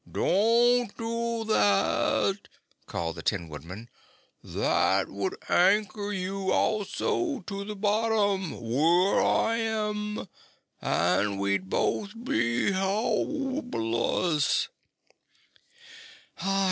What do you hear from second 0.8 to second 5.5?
do that!" called the tin man. "That would